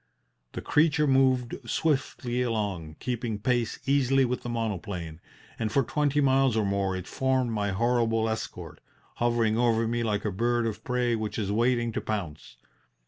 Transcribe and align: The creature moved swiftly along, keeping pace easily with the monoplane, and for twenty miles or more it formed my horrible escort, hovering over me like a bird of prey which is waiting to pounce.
The 0.53 0.63
creature 0.63 1.05
moved 1.05 1.53
swiftly 1.69 2.41
along, 2.41 2.95
keeping 2.99 3.37
pace 3.37 3.77
easily 3.85 4.25
with 4.25 4.41
the 4.41 4.49
monoplane, 4.49 5.21
and 5.59 5.71
for 5.71 5.83
twenty 5.83 6.19
miles 6.19 6.57
or 6.57 6.65
more 6.65 6.95
it 6.95 7.05
formed 7.05 7.51
my 7.51 7.69
horrible 7.69 8.27
escort, 8.27 8.79
hovering 9.17 9.59
over 9.59 9.87
me 9.87 10.01
like 10.01 10.25
a 10.25 10.31
bird 10.31 10.65
of 10.65 10.83
prey 10.83 11.15
which 11.15 11.37
is 11.37 11.51
waiting 11.51 11.91
to 11.91 12.01
pounce. 12.01 12.57